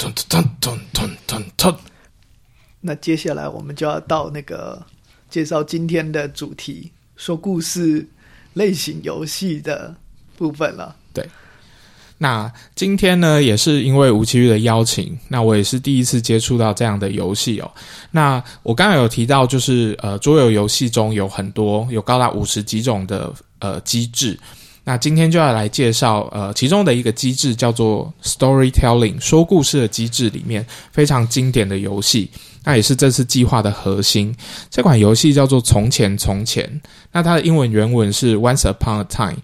[0.00, 1.76] 咚咚咚咚咚咚。
[2.80, 4.82] 那接下来我们就要到那个
[5.28, 8.08] 介绍今天的主题——说故事
[8.54, 9.94] 类型游戏的
[10.38, 10.96] 部分了。
[11.12, 11.28] 对。
[12.16, 17.70] 那今天呢，也是因为吴奇玉的邀请，那我也是第一次接触到这样的游戏哦。
[18.10, 24.38] 那我刚刚有提到，就是呃，桌游游戏中有很多，有高达五十几种的呃机制。
[24.84, 32.30] 那今天就要来介绍呃其中的一个机制，叫做 Storytelling，说故事的机制里面非常经典的游戏，
[32.64, 34.34] 那也是这次计划的核心。
[34.70, 36.64] 这款游戏叫做《从前从前》，
[37.12, 39.38] 那它的英文原文是 Once Upon a Time。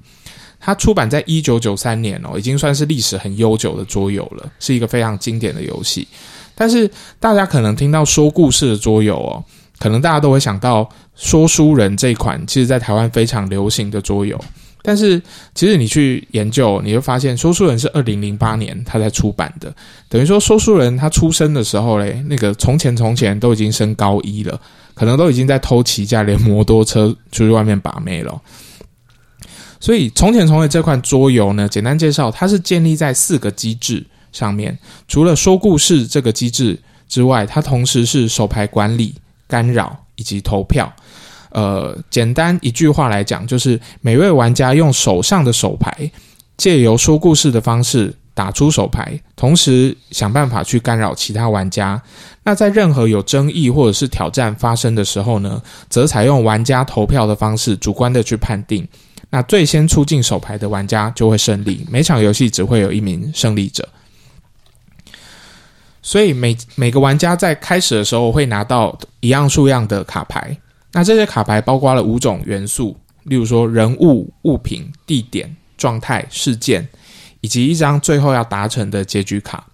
[0.59, 6.09] 它出版在一九九三年哦，已经算是历史很悠久的桌游了，是一个非常经典的游戏。
[6.57, 6.91] 但是
[7.21, 9.45] 大家可能听到说故事的桌游哦，
[9.79, 14.41] 可能大家都会想到说书人这款，其实在台湾非常流行的桌游。
[14.89, 15.21] 但是
[15.53, 19.75] 其实你去研究，你会发现说书人是二零零八年他才出版的，
[20.09, 24.61] 等于说说书人他出生的时候嘞，那个从前从前都已经升高一了，
[24.95, 28.41] 可能都已经在偷骑驾连摩托车出去外面把妹了。
[29.81, 34.79] 所以，从前从前这款桌游呢，简单介绍，它是建立在四个机制上面。
[35.09, 39.17] 除了说故事这个机制之外，它同时是手牌管理、
[39.49, 40.95] 干扰以及投票。
[41.57, 45.91] 呃，简单一句话来讲，就是每位玩家用手上的手牌，
[46.59, 51.99] 借由说故事的方式打出手牌，同时想办法去干扰其他玩家。
[52.43, 58.87] 那在任何有争议或者是挑战发生的时候呢，则采用玩家投票的方式，主观的去判定。
[59.31, 61.87] 那最先出尽手牌的玩家就会胜利。
[61.91, 63.89] 每场游戏只会有一名胜利者，
[66.03, 70.55] 所以每每个玩家在开始的时候会拿到一样数样的卡牌。
[70.93, 76.89] 那这些卡牌包括了五种元素，例如说人物、物品、地点、状态、事件，
[77.41, 79.67] 以及一张最后要达成的结局卡。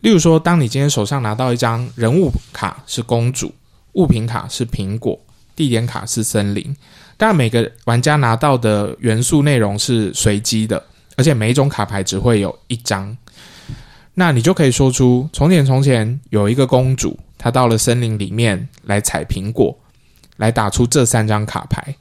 [0.00, 3.54] 例如说，当你今天手上拿到一张人物卡是公主，
[3.92, 5.18] 物品卡是苹果，
[5.54, 6.76] 地点卡是森林。
[7.16, 10.84] 但每个玩家拿到的元素内容是随机的，
[11.16, 13.16] 而且每一种卡牌只会有一张。
[14.14, 19.78] 那你就可以说出：从前从前有一个公主，她到了森林里面来采苹果，
[20.36, 21.94] 来打出这三张卡牌。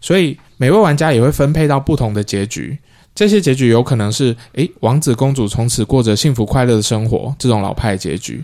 [0.00, 2.78] 所以每位玩家也会分配到不同的结局。
[3.14, 8.36] 这些结局有可能是：诶，王子公主从此过着幸福快乐的生活，这种老派结局；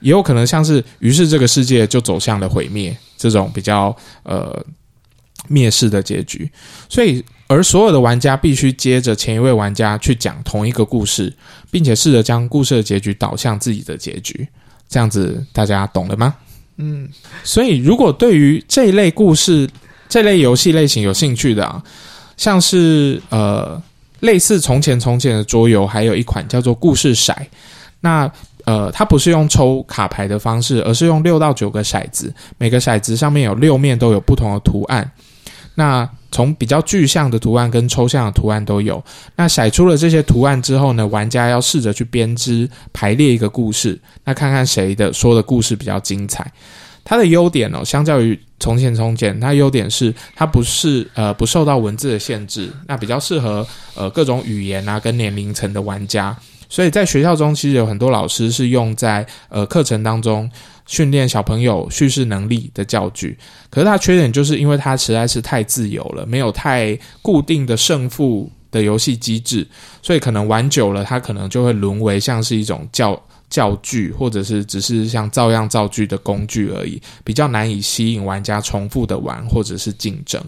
[0.00, 4.64] 也有可能像是于是这个世界就走向了毁灭，这种比较呃。
[5.48, 6.48] 灭世的结局，
[6.88, 11.34] 所以而所有的玩家必须接着前一位玩家去讲同一个故事，
[11.70, 14.46] 并且试着将故事的结局导向自己的结局。
[14.86, 16.36] 这样子大家懂了吗？
[16.80, 17.08] 嗯，
[17.44, 19.68] 所以如果对于这一类故事、
[20.08, 21.82] 这类游戏类型有兴趣的啊，
[22.36, 23.80] 像是呃
[24.20, 27.34] 类似从前从前的桌游，还有一款叫做故事骰。
[28.00, 28.30] 那
[28.64, 35.10] 呃，它不是用抽卡牌的方式，而是用六到九个骰子，每个骰子上面有六面都有不同的图案。
[35.74, 39.02] 那从比较具象的图案跟抽象的图案都有。
[39.36, 46.50] 那筛出了这些图案之后呢，玩家要试着去编织排列一个故事，那看看谁的说的故事比较精彩。
[47.02, 56.36] 它的优点哦，相较于从前从前，它优点是它不是呃不受到文字的限制，那比较适合呃各种语言啊跟年龄层的玩家。
[56.70, 60.50] 所以在学校中，其实有很多老师是用在呃课程当中。
[60.86, 63.38] 训练小朋友叙事能力的教具，
[63.70, 69.64] 可是它缺点就是因为它实在是太自由了，没有太固定的胜负的游戏机制，
[70.02, 80.42] 所以可能玩久了，它可能就会沦为像是一种教教具，或者是只是像照样造句的工具而已，比较难以吸引玩家重复的玩或者是竞争。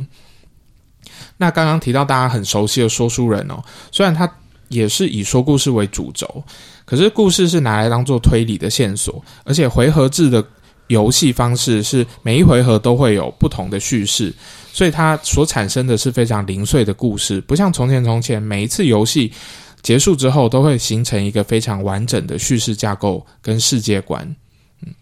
[1.36, 3.62] 那刚刚提到大家很熟悉的说书人哦，
[3.92, 4.28] 虽然他
[4.72, 6.42] 也是以说故事为主轴。
[6.84, 10.44] 可是故事是拿来当做推理的线索，而且回合制的
[10.88, 14.34] 游戏方式是每一回合都会有不同的叙事，
[14.72, 19.32] 所以它所产生的是非常零碎的故事，不像从前从前，每一次游戏
[19.80, 24.24] 结束之后都会形成一个非常完整的叙事架构跟世界观。
[24.84, 24.92] 嗯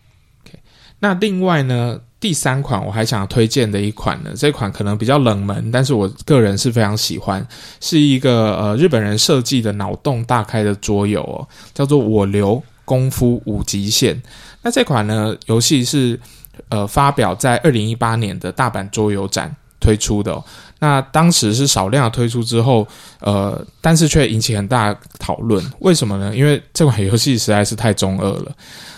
[0.44, 0.58] ，OK，
[0.99, 2.00] 那另外呢？
[2.20, 7.44] 第三款我还想推荐的一款呢，这款可能比较冷门，但是我个人是非常喜欢，
[7.81, 14.14] 是一个呃日本人设计的脑洞大开的桌游哦，叫做《我流功夫无极限》。
[14.61, 16.20] 那这款呢游戏是
[16.69, 20.44] 呃发表在二零一八年的大阪桌游展推出的哦，
[20.81, 22.87] 那当时是少量推出之后，
[23.20, 25.64] 呃，但是却引起很大讨论。
[25.78, 26.37] 为什么呢？
[26.37, 28.55] 因为这款游戏实在是太中二了，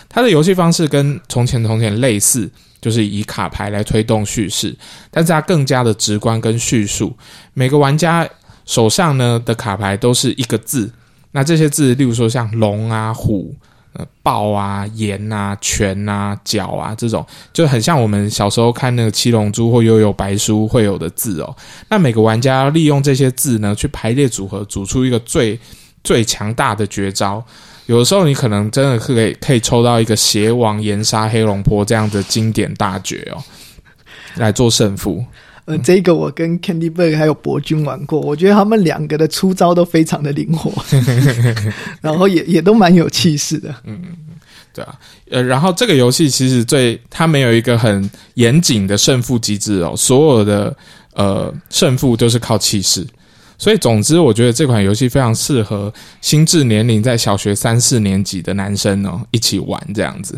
[0.09, 2.51] 它的游戏方式跟从前从前类似。
[2.83, 4.75] 就是以卡牌来推动叙事，
[5.09, 7.15] 但是它更加的直观跟叙述。
[7.53, 8.27] 每个玩家
[8.65, 10.91] 手上呢的卡牌都是一个字，
[11.31, 13.55] 那这些字，例如说像龙啊、虎、
[13.93, 21.55] 呃豹啊、岩啊、拳啊、角啊这种，就很像我们小时候看那个七龙珠或幽游白书会有的字哦。
[21.87, 25.57] 那每个玩家要利用这些字呢，去排列组合，组出一个最
[26.03, 27.41] 最强大的绝招。
[27.87, 33.43] 有的时候你可能真的可以可以抽到一个邪王岩杀黑龙坡这样的经典大绝哦，
[34.35, 35.25] 来做胜负。
[35.65, 40.73] 呃，这个我跟 Candy Bird 还有博君玩过，我觉得他们两个的出招都非常的灵活，
[42.01, 43.73] 然后也也都蛮有气势的。
[43.85, 44.01] 嗯，
[44.73, 44.99] 对啊，
[45.31, 50.75] 呃，然后这个游戏其实最它没有一个很严谨的胜负机制哦，所有的
[51.13, 53.07] 呃胜负都是靠气势。
[53.63, 55.89] 所以，总之，我觉得这款游戏非常适合
[56.19, 60.37] 心智年龄在小学三四年级的男生哦，一起玩这样子。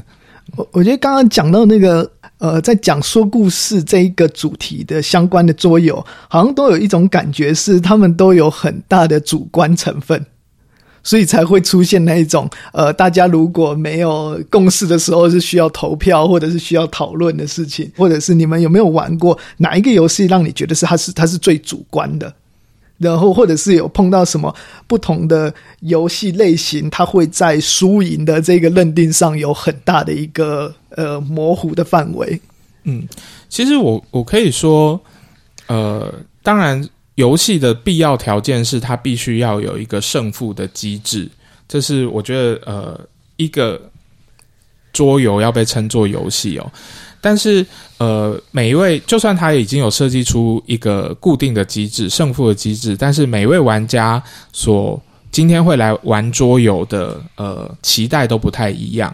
[0.55, 2.07] 我我觉得刚刚讲到那个
[2.37, 10.23] 呃，在讲说故事这一个主题的相关的桌游，好像都有一种感觉是他们都有很大的主观成分，
[11.01, 22.31] 所以才会出现那一种呃，大家如果没有共识的时候是需要投票或者是需要讨论的事情，或者是你们有没有玩过哪一个游戏让你觉得是它是它是最主观的？
[22.97, 24.55] 然后，或者是有碰到什么
[24.87, 32.39] 不同的游戏类型，它会在输赢的这个认定上有很大的一个呃模糊的范围。
[32.83, 33.05] 嗯，
[33.49, 34.99] 其实我我可以说，
[35.67, 41.27] 呃，当然，游戏的必要条件是它必须要有一个胜负的机制，
[41.67, 42.99] 这是我觉得呃
[43.35, 43.81] 一个
[44.93, 46.71] 桌游要被称作游戏哦。
[47.25, 47.65] 但是，
[47.97, 54.21] 呃，每一位就算他已经有设计出一个固定的机制、胜负的机制，但是每一位玩家
[54.53, 55.01] 所
[55.31, 59.11] 今天会来玩桌游的，呃，期待都不太一样。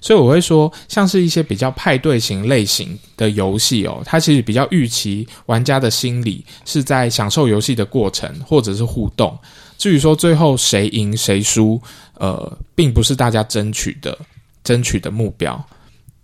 [0.00, 9.36] 所以我会说，像是一些比较派对型类型的游戏哦，它其实比较预期玩家的心理是在享受游戏的过程或者是互动。
[9.76, 11.82] 至于说最后谁赢谁输，
[12.18, 14.16] 呃，并不是大家争取的
[14.62, 15.60] 争取的目标。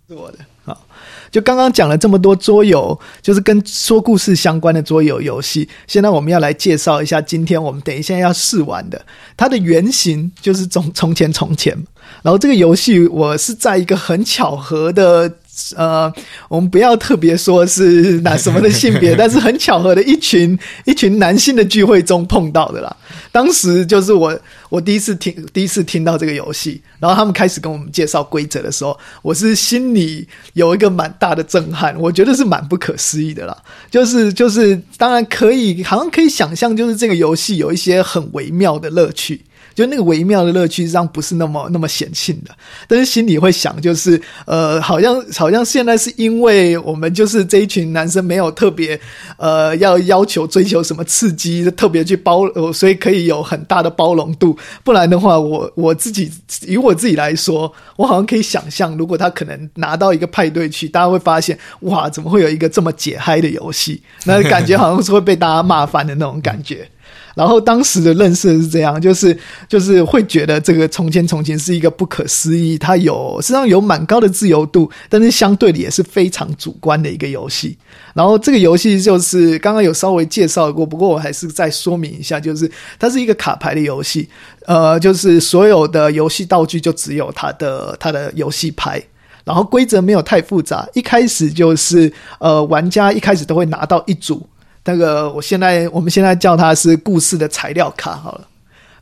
[0.07, 0.85] 是我的好。
[1.31, 5.67] 就刚刚讲了这么多桌游，就是跟说故事相关的桌游游戏。
[5.87, 9.05] 现在我们要来介绍一下，今天我们等一下要试玩的，
[9.35, 11.75] 它的原型就是从从前从前。
[12.21, 15.39] 然后这个游戏我是在一个很巧合的。
[15.75, 16.11] 呃，
[16.49, 22.95] 我们不要特别说是哪什么的性别， 但是很巧合的一群一群男性的聚会中碰到的啦。
[23.31, 24.37] 当时就是我
[24.69, 33.57] 我第一次听第一次听到这个游戏，然后他们开始跟我们介绍规则的时候，我是心里有一个蛮大的震撼，我觉得是蛮不可思议的啦。
[33.89, 39.41] 就是就是，当然可以，好像可以想象，就是这个游戏有一些很微妙的乐趣。
[39.75, 42.55] 就那个微妙的乐趣，上不是那么那么显性的，
[42.87, 48.97] 但是心里会想，就是呃，好像好像现在是因为我们就是这一群男生没有特别
[49.35, 54.57] 呃要要求追求什么刺激，特别去包，所以可以有很大的包容度。
[54.83, 56.31] 不然的话，我我自己
[56.65, 64.01] 以我自己来说，我好像可以想象，如果他可能拿到一个派对去，大家会发现，哇，怎么会有一个这么解嗨的游戏？
[64.23, 66.87] 那感觉好像是会被大家骂翻的那种感觉。
[67.35, 69.37] 然后当时的认识是这样，就是
[69.67, 77.77] 就是会觉得这个从前从前是一个不可思议，它有实际上有蛮高的自由度，但是相对的也是非常主观的一个游戏。
[78.13, 84.29] 然后这个游戏就是刚刚有稍微介绍过，不过我还是再说明一下，就是它是一个卡牌的游戏，
[84.65, 89.03] 呃，就是所有的游戏道具就只有它的它的游戏牌，
[89.43, 94.47] 然后规则没有太复杂，一开始就是呃玩家一开始都会拿到一组。
[94.87, 98.47] 那个，我现在我们现在叫它是故事的材料卡好了，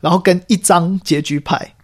[0.00, 1.74] 然后跟一张结局牌，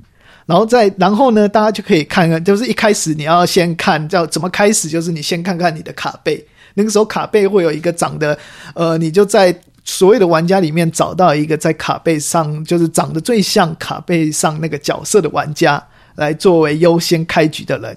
[0.47, 6.43] 然后再然后呢，大家就可以看看，就是一开始你要先看叫怎么开始，就是你先看看你的卡背，
[6.73, 8.37] 那个时候卡背会有一个长得，
[8.75, 9.55] 呃，你就在
[9.85, 15.83] 所有的玩家里面找到一个在卡背上就是长得最像卡背上那个角色的玩家
[16.15, 17.95] 来作为优先开局的人。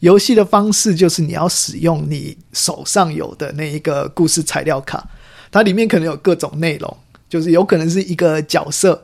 [0.00, 5.06] 游戏的方式就是你要使用你手上有的那一个故事材料卡。
[5.54, 6.96] 它里面可能有各种内容，
[7.28, 9.00] 就是有可能是一个角色，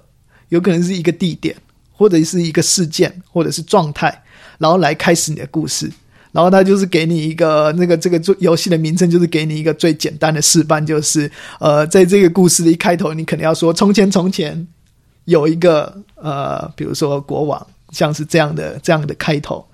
[0.48, 1.54] 有可能是一个地点，
[1.92, 4.20] 或者是一个事件，或者是状态，
[4.58, 5.88] 然后来开始你的故事。
[6.32, 11.30] 然后它就是给你一个那个这个游戏的名称，就是给你一个最简单的示范，就是
[11.60, 14.66] 呃，在这个故事的一开头，你可能要说从前从前
[15.26, 19.64] 有一个呃，比如说国王，像是这样的这样的开头。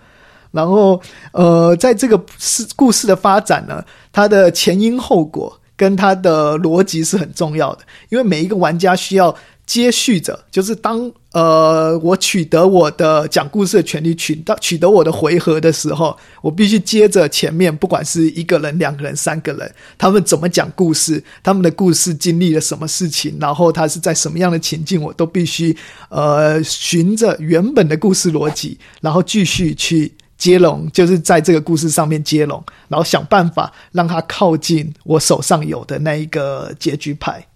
[0.50, 1.00] 然后
[1.33, 5.59] 呃，在这个事故事的发展呢，它的前因后果。
[5.76, 25.76] 跟它的逻辑是很重要的，因为每一个玩家需要接续着，就是当呃我取得我的讲故事的权利，取到取得我的回合的时候，我必须接着前面，不管是一个人、两个人、三个人，他们怎么讲故事，他们的故事经历了什么事情，然后他是在什么样的情境，我都必须
[26.09, 37.46] 呃循着原本的故事逻辑，然后继续去接龙，就是在这个故事上面接龙，然后想办法让他靠近我手上有的那一个结局牌，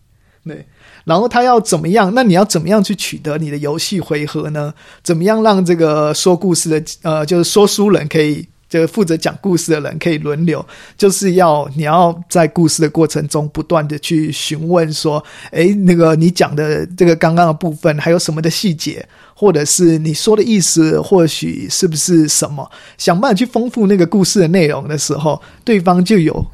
[0.44, 0.66] 对。
[1.04, 2.12] 然后他要怎么样？
[2.14, 4.72] 那你要怎么样去取得你的游戏回合呢？
[5.02, 10.64] 怎么样让这个说故事的呃，就是说书人可以，这个负责讲故事的人可以轮流，
[10.96, 22.70] 就是要你要在故事的过程中不断的去询问说，诶，那个你讲的这个刚刚的部分还有什么的细节，或者是你说的意思，或许是不是什么？
[22.96, 26.46] 想办法去丰富那个故事的内容的时候，对方就有。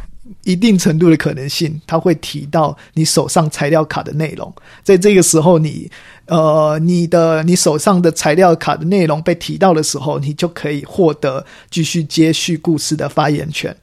[0.42, 4.52] 一定程度的可能性，他会提到你手上材料卡的内容。
[4.82, 5.88] 在这个时候你，你
[6.26, 13.74] 呃，你的你手上的材料卡的内容被提到的时候，你就可以获得继续接续故事的发言权。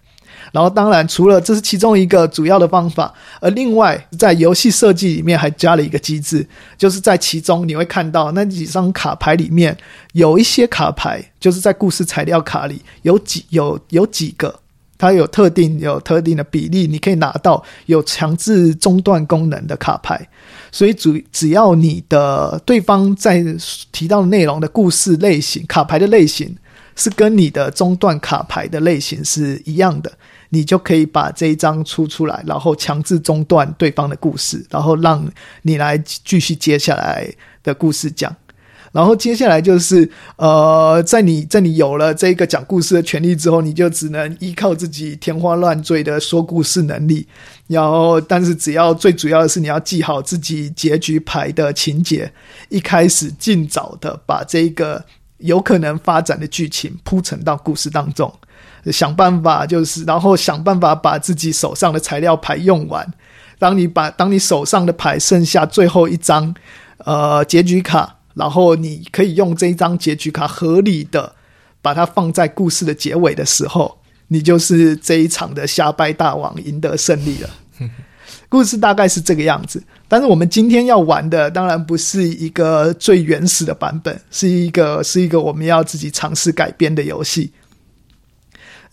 [0.51, 6.45] 然后，当然，除了这是其中一个主要的方法，而另外在游戏设计里面还加了一个机制，
[6.77, 9.75] 就是在其中你会看到那几张卡牌里面
[10.11, 14.59] 有一些卡牌，就是在故事材料卡里有几有有几个。
[15.03, 20.29] 它有特定有特定的比例，你可以拿到有强制中断功能的卡牌，
[20.71, 23.43] 所以只只要你的对方在
[23.91, 26.55] 提到内容的故事类型、卡牌的类型
[26.95, 30.09] 是跟你的中断卡牌的类型是一样的，
[30.51, 35.29] 你就可以把这一张出出来，然后强制中断对方的故事，然后让
[35.63, 37.29] 你来继续接下来
[37.61, 38.33] 的故事讲。
[38.93, 47.27] 然后接下来就是，呃，在你在你有了这个讲故事的权利之后，你就只能依靠自己天花乱坠的说故事能力。
[47.65, 52.31] 然后，但是只要最主要的是你要记好自己结局牌的情节，
[52.69, 55.03] 一开始尽早的把这个
[55.39, 58.31] 有可能发展的剧情铺陈到故事当中，
[58.91, 63.11] 想办法就是，然后想办法把自己手上的材料牌用完。
[63.57, 66.53] 当你把当你手上的牌剩下最后一张，
[66.99, 68.17] 呃，结局卡。
[68.33, 71.33] 然后你可以用这一张结局卡合理的
[71.81, 73.97] 把它放在故事的结尾的时候，
[74.27, 77.49] 你就是这一场的瞎掰大王赢得胜利了。
[78.49, 87.51] 故事大概是这个样子，但是我们今天要玩的当然不是一个最原始的版本，是一个是一个我们要自己尝试改编的游戏。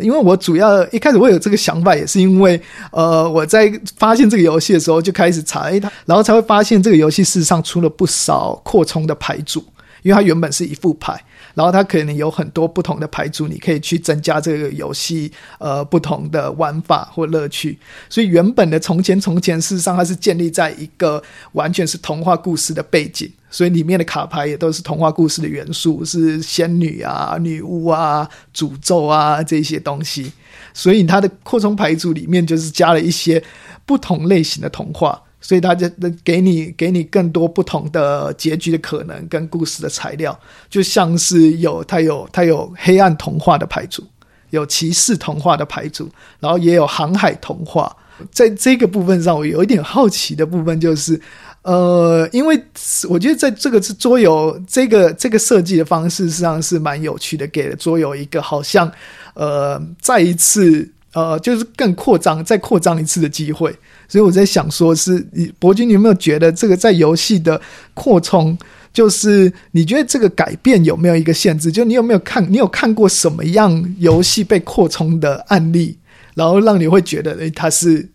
[0.00, 2.61] 因为我主要一开始我有这个想法，也是因为，
[2.92, 9.64] 呃，我在发现这个游戏的时候就开始查，诶，它，然后才会发现这个游戏事实上出了不少扩充的牌组，
[10.02, 11.23] 因为它原本是一副牌。
[11.54, 17.78] 然后它可能有很多不同的牌组，你可以去增加这个游戏呃不同的玩法或乐趣。
[18.09, 30.33] 所以原本的从前从前，事实上它是建立在一个完全是童话故事的背景，所以里面的卡牌也都是童话故事的元素，是仙女啊、女巫啊、诅咒啊这些东西。
[30.73, 33.42] 所以它的扩充牌组里面就是加了一些
[33.85, 35.21] 不同类型的童话。
[35.41, 35.89] 所以他就
[36.23, 44.05] 给你给你更多不同的结局的可能跟故事的材料，就像是有他有他有黑暗童话的牌组，
[44.51, 47.97] 有骑士童话的牌组，然后也有航海童话。
[48.31, 51.19] 在这个部分上，我有一点好奇的部分就是，
[51.63, 52.63] 呃，因为
[53.09, 58.93] 我觉得在这个桌游这个这个设计的方式，实际上是蛮有趣的，给了桌游一个好像
[59.33, 63.75] 呃再一次呃就是更扩张再扩张一次的机会。
[64.09, 67.61] 所以我在想，说是你伯君，你有没有觉得这个在游戏的
[67.95, 68.59] 扩充，
[68.93, 71.71] 就是你觉得这个改变有没有一个限制？
[71.71, 75.97] 就你有没有看，你有看过什么样游戏被扩充的案例，
[76.35, 78.09] 然后让你会觉得，诶，它是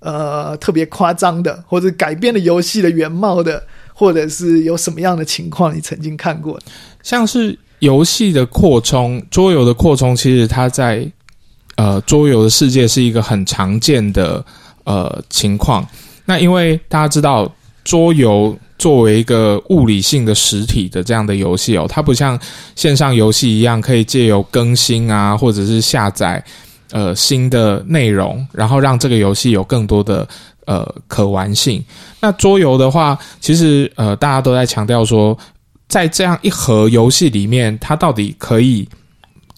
[0.00, 6.58] 呃特别夸张的，或者改变了游戏的原貌的，或者是有什么样的情况你曾经看过？
[7.02, 11.06] 像是游戏的扩充，桌游的扩充，其实它在
[11.76, 14.44] 呃桌游的世界是一个很常见的。
[14.86, 15.82] 呃，情况。
[16.26, 17.50] 那因为大家知道，
[17.84, 22.38] 桌游作为一个物理性的实体的这样的游戏哦，它不像
[22.76, 26.44] 线上游戏一样可以借由更新啊，或者是下载
[26.90, 30.28] 呃新的内容，然后让这个游戏有更多的
[30.66, 31.82] 呃可玩性。
[32.20, 35.34] 那桌游的话，其实呃大家都在强调说，
[35.88, 38.86] 在这样一盒游戏里面，它到底可以。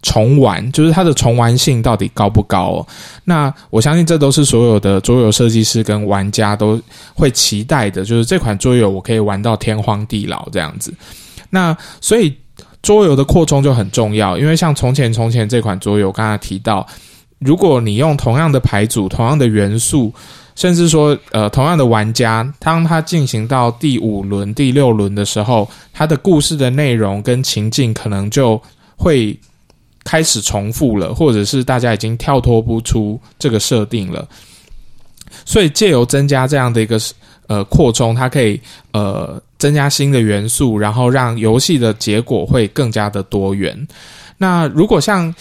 [0.06, 2.86] 重玩就是它的重玩性到底高不高哦？
[3.24, 6.80] 那我相信这都是所有的桌游设计师跟玩家都
[7.12, 10.94] 会期待的，就是这款桌游我可以玩到天荒地老这样子。
[11.50, 12.32] 那所以
[12.82, 16.86] 桌游的扩充就很重要，因为像从前从前这款桌游，我刚才提到，
[17.40, 20.14] 如果你用同样的牌组、同样的元素，
[20.54, 28.62] 甚至说，呃，同样的玩家，当他进行到第五轮、第六轮的时候，他的故事的内容跟情境可能就
[28.96, 29.36] 会
[30.06, 34.26] 开始重复了，或者是大家已经跳脱不出这个设定了。
[35.44, 36.96] 所以，借由增加这样的一个
[37.48, 38.60] 呃扩充，它可以
[38.92, 43.76] 呃增加新的元素，然后让游戏的结果会更加的多元。
[44.38, 45.34] 那如果像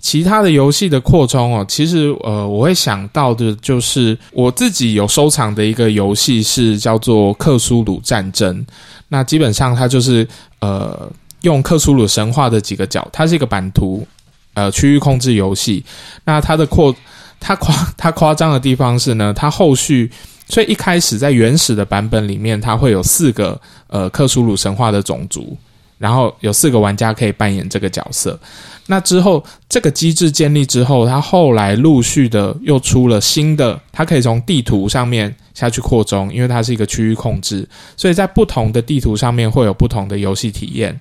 [0.00, 8.58] 其他的游戏的扩充哦，其实呃，我会想到的就是我自己有收藏的一个游戏是叫做《克苏鲁战争》。
[9.08, 10.26] 那基本上它就是
[10.58, 11.08] 呃，
[11.42, 14.06] 用克苏鲁神话的几个角，它是一个版图
[14.54, 15.84] 呃区域控制游戏。
[16.24, 16.94] 那它的扩，
[17.38, 20.10] 它夸它夸张的地方是呢，它后续
[20.48, 25.56] 所以一开始在原始的版本里面，它会有四个呃克苏鲁神话的种族。
[25.98, 28.36] 然后有四个玩家可以扮演这个角色。
[28.86, 37.64] 那之后，这个机制建立之后，它后来陆续的又出了新的，它可以从地图上面下去扩充，因为它是一个区域控制，
[37.96, 41.00] 所以在不同的地图上面会有不同的游戏体验。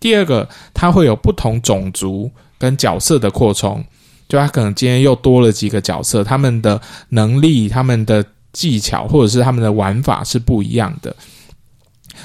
[0.00, 3.82] 第二个，它会有不同种族跟角色的扩充，
[4.28, 11.14] 就它可能今天又多了几个角色，他们的能力、他们的技巧或者是他们的玩法是不一样的。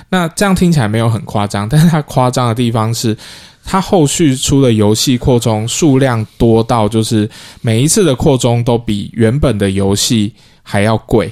[0.09, 3.17] 那这样听起来没有很夸张，但是它夸张的地方是，
[3.65, 7.29] 它后续出的游戏扩充数量多到，就是
[7.61, 11.31] 每一次的扩充都比原本的游戏还要贵，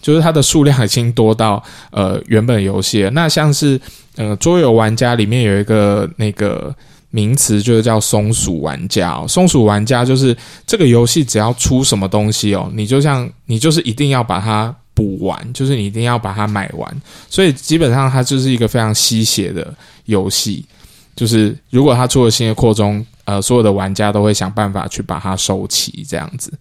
[0.00, 3.08] 就是它的数量已经多到呃原本游戏。
[3.12, 3.80] 那像是
[4.16, 6.74] 呃桌游玩家里面有一个那个
[7.10, 9.26] 名词，就是叫松鼠玩家哦。
[9.28, 10.36] 松鼠玩家就是
[10.66, 14.74] 这个游戏只要出什么东西哦，你就像你就是一定要把它。
[14.98, 19.72] 补完就是你一定要把它买完，所以基本上它就是一个非常吸血的
[20.06, 20.64] 游戏。
[21.14, 26.52] 就是如果它出了新的扩充，呃，所有的玩家都会想办法去把它收齐，这样子。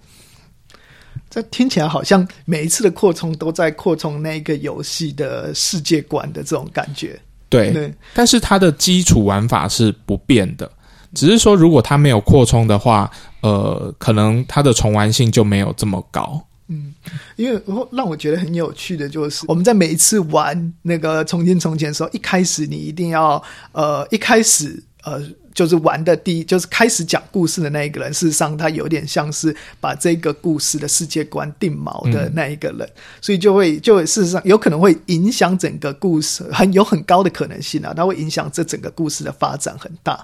[1.29, 7.19] 这听起来好像每一次的扩充都在扩充那个游戏的世界观的这种感觉。
[7.50, 10.69] 对，对，但是它的基础玩法是不变的，
[11.13, 13.10] 只是说如果它没有扩充的话，
[13.41, 16.43] 呃，可能它的重玩性就没有这么高。
[16.67, 16.93] 嗯，
[17.38, 23.41] 因为让我觉得很有趣的就是，我们在每一次玩那个从前从前的时候，一开始你一定要
[23.72, 25.22] 呃，一开始呃，
[25.57, 32.88] 就是玩的第一，就是开始讲故事的那一个人，事实上他有点像是把这个故事的世界观定锚的那一个人，
[33.19, 40.23] 所以就会就会事实上有可能会影响整个故事，很有很高的可能性啊，它会影响这整个故事的发展很大。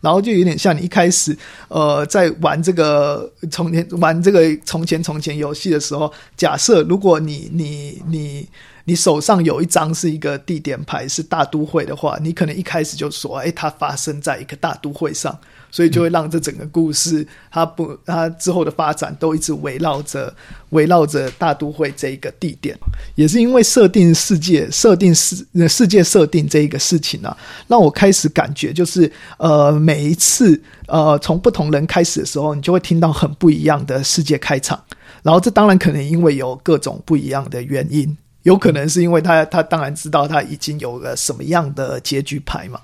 [0.00, 1.36] 然后就有点像你一开始，
[1.68, 8.48] 呃，在玩这个从前玩这个从前从前游戏的时候，假设如果你你你
[8.84, 15.38] 你手上有一张是一个地点牌是大都会的话，你可能一开始就说，哎，它发生在一个大都会上。
[15.72, 20.34] 所以就会让这整个故事，它不，它之后的发展都一直围绕着
[20.70, 22.76] 围绕着大都会这一个地点，
[23.14, 27.36] 也是因为设定世界、设定世世界设定这一个事情啊，
[27.68, 34.82] 让我开始感觉就是，呃，每一次呃从不同人开始的时候，你就会听到很不一样的世界开场，
[35.22, 38.18] 然后这当然可能因为有各种不一样的原因。
[38.42, 42.80] 有可能是因为他，他当然知道他已经有了什么样的结局牌嘛，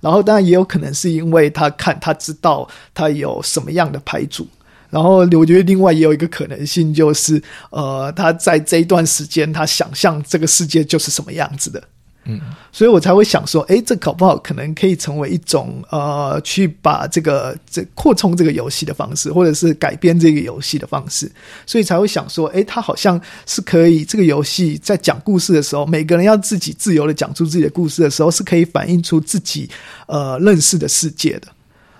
[0.00, 4.46] 然后当然也有可能是因为他看他知道他有什么样的牌组，
[4.90, 11.82] 然后我觉得另外也有一个可能性就是，呃，他在这一段时间他想象这个世界就是什么样子的。
[12.30, 12.38] 嗯，
[12.70, 21.30] 所以我才会想说，诶，这搞不好可能可以成为一种呃，去把这个这扩充这个游戏的方式，或者是改编这个游戏的方式。
[21.64, 29.66] 所以才会想说，诶，它好像是可以这个游戏在讲故事的时候，每个人要自己自由的讲出自己的故事的时候，是可以反映出自己
[30.06, 31.48] 呃认识的世界的。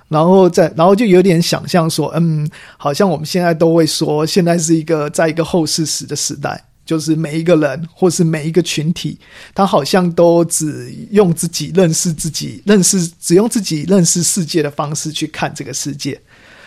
[0.09, 6.63] 然后再，然后就有点想象说，嗯，好像我们现在都会说，现在是一个在一个后事实的时代。
[6.89, 9.19] 就是每一个人，或是每一个群体，
[9.55, 16.19] 他好像都只用自己认识自己、认识只用自己认识世界的方式去看这个世界，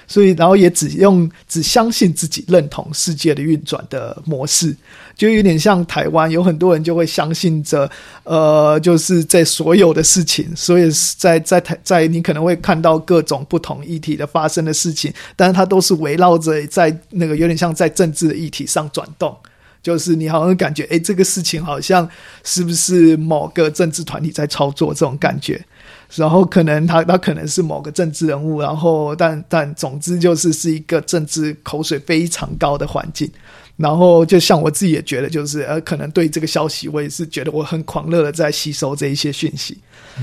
[0.07, 4.77] 所以，然后也只用只相信自己认同世界的运转的模式，
[5.17, 7.89] 就有点像台湾，有很多人就会相信着，
[8.23, 19.35] 呃，就是在所有的事情，所以在在台在你可能会看到各种不同议题的发生的事情，但是它都是围绕着在那个有点像在政治的议题上转动。
[19.83, 22.07] 就是你好像感觉，哎，这个事情好像
[22.43, 25.59] 是不是某个政治团体在操作这种感觉，
[26.15, 33.27] 然后可能他他可能是某个政治人物，然后但但总之就是是一个政治口水非常高的环境，
[33.75, 39.75] 然后就像我自己也觉得，就是呃，可能对这个消息，我也是觉得我很狂热的在吸收这一些讯息，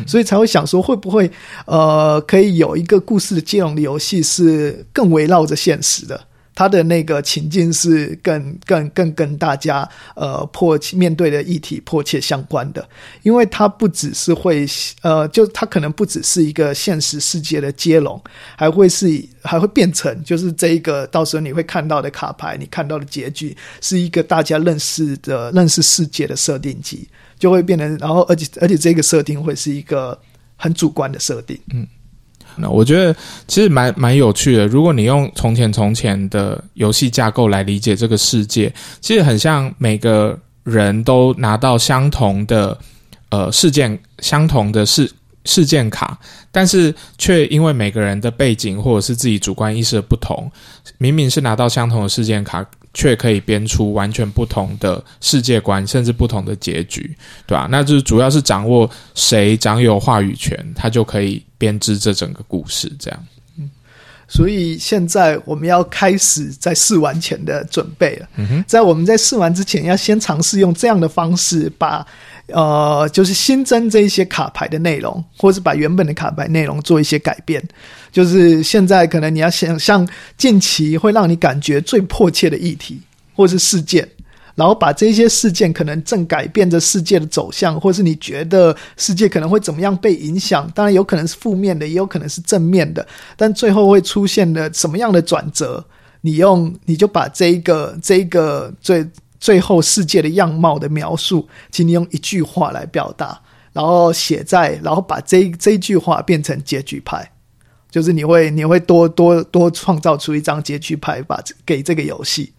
[0.07, 1.29] 所以才会想说，会不会
[1.67, 6.29] 呃，可以有一个故事的接龙的游戏是更围绕着现实的。
[6.59, 12.85] 它的那个情境是更更更跟大家呃迫切面对的议题迫切相关的，
[13.23, 14.67] 因为它不只是会
[15.03, 18.21] 呃，就它可能不只是一个现实世界的接龙，
[18.57, 27.07] 还会是还会变成就是这一个到时候你会看到的卡牌，你看到的结局是一个大家认识的认识世界的设定集，
[27.39, 30.21] 就会变成，然后而且而且这个设定会是一个
[30.57, 31.87] 很主观的设定，嗯。
[32.61, 33.15] 那我觉得
[33.47, 34.67] 其实蛮蛮有趣的。
[34.67, 42.77] 如果你用从前从前的游戏架构来理解这个世界，其实很像每个人都拿到相同的
[43.31, 45.11] 呃事件、相同的事
[45.45, 46.19] 事件卡，
[46.53, 50.51] 但是却因为每个人的背景或者是自己主观意识的不同，
[50.99, 52.65] 明明是拿到相同的事件卡。
[52.99, 57.69] 却可以编出完全不同的世界观，甚至不同的结局，对吧？
[57.71, 63.27] 那就是主要是掌握谁掌有话语权，他就可以编织这整个故事，这样。
[63.57, 63.71] 嗯，
[64.27, 68.27] 所以现在我们要开始在试玩前的准备了。
[68.35, 72.05] 嗯哼，在我们在试玩之前，要先尝试用这样的方式把。
[72.49, 77.63] 呃，就是新增这一些卡牌的内容，或是把原本的卡牌内容做一些改变。
[78.11, 80.09] 就是现在可能你要想象
[80.39, 83.01] 近期会让你感觉最迫切的议题
[83.37, 84.09] 或是事件，
[84.55, 90.71] 然后把这些事件可能正改变着世界的走向，或是你觉得世界可能会怎么样被影响。
[90.75, 93.07] 当然有可能是负面的，也有可能是正面的，
[93.37, 95.85] 但最后会出现的什么样的转折？
[96.23, 99.07] 你用你就把这一个这一个最。
[99.41, 103.41] 最后世界的样貌的描述，请你用一句话来表达，
[103.73, 107.31] 然后写在，然后把这这句话变成结局牌，
[107.91, 112.53] 就是你会你会多多多创造出一张结局牌，把给这个游戏，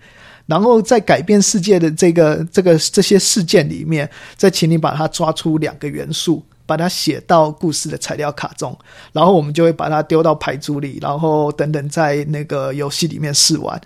[0.45, 8.77] 然后在改变世界的这个这个这些事件里面，再请你把它抓出两个元素，把它写到故事的材料卡中，
[9.11, 13.79] 然后我们就会把它丢到牌组里，然后等等在那个游戏里面试玩。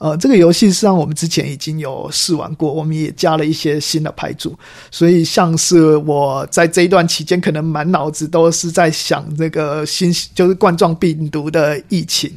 [0.00, 4.58] 呃，这个游戏实际上我们之前已经有试玩过，我们也加了一些新的牌组，
[4.90, 12.32] 所以像是我在这一段期间，可能满脑子都是在想这个新就是冠状病毒的疫情，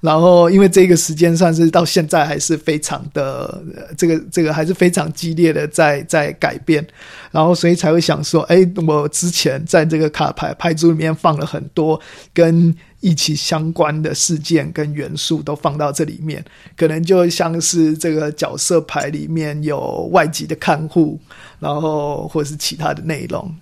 [0.00, 3.62] 然后因为这个时间算是到现在还是非常的
[3.96, 6.86] 这个这个还是非常激烈的在在改变，
[7.30, 12.00] 然后所以才会想说，哎，我之前在这个卡牌牌组里面放了很多
[12.32, 12.74] 跟。
[13.00, 16.44] 一起相关的事件跟元素都放到这里面，
[16.76, 21.16] 可能就像是这个角色牌里面有外籍的看护，
[21.60, 23.54] 然后或是其他的内容。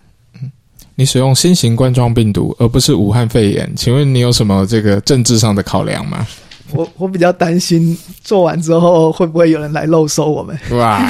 [0.96, 6.26] 嗯，你使用新型冠状病毒而不是武汉肺炎，请问你有什么这个政治上的考量吗？
[6.72, 10.58] 我我比较担心做完之后会不会有人来漏收我们？
[10.72, 11.00] 哇，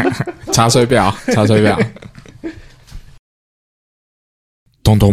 [0.52, 1.78] 查水表，查水表，
[4.82, 5.12] 咚咚。